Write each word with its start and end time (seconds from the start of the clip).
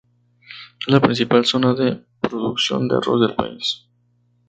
Es 0.79 0.87
la 0.87 0.99
principal 0.99 1.45
zona 1.45 1.75
de 1.75 2.03
producción 2.21 2.87
de 2.87 2.95
arroz 2.95 3.21
del 3.21 3.35
país. 3.35 3.85